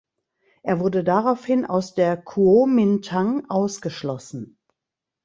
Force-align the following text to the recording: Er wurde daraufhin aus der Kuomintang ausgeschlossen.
Er 0.63 0.79
wurde 0.79 1.03
daraufhin 1.03 1.63
aus 1.63 1.93
der 1.93 2.17
Kuomintang 2.17 3.47
ausgeschlossen. 3.51 4.57